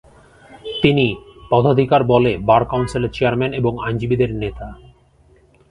তিনি 0.81 1.05
পদাধিকারবলে 1.49 2.31
বার 2.47 2.63
কাউন্সিলের 2.65 3.13
চেয়ারম্যান 3.13 3.51
এবং 3.53 3.73
আইনজীবীদের 3.85 4.31
নেতা। 4.35 4.67